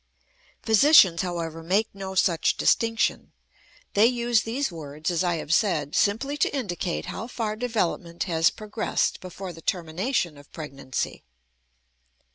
Physicians, 0.63 1.21
however, 1.21 1.61
make 1.61 1.87
no 1.93 2.15
such 2.15 2.57
distinction. 2.57 3.33
They 3.93 4.07
use 4.07 4.41
these 4.41 4.71
words, 4.71 5.11
as 5.11 5.23
I 5.23 5.35
have 5.35 5.53
said, 5.53 5.93
simply 5.95 6.37
to 6.37 6.49
indicate 6.55 7.05
how 7.05 7.27
far 7.27 7.55
development 7.55 8.23
has 8.23 8.49
progressed 8.49 9.21
before 9.21 9.53
the 9.53 9.61
termination 9.61 10.39
of 10.39 10.51
pregnancy. 10.51 11.23